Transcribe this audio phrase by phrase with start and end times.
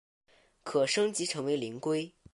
[0.63, 2.11] 可升级成为灵龟。